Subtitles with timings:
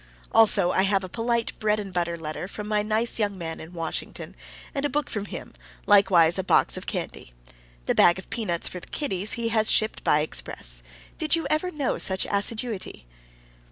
[0.31, 3.71] Also, I have a polite bread and butter letter from my nice young man in
[3.71, 4.35] Washington,
[4.73, 5.53] and a book from him,
[5.85, 7.33] likewise a box of candy.
[7.85, 10.81] The bag of peanuts for the kiddies he has shipped by express.
[11.19, 13.05] Did you ever know such assiduity?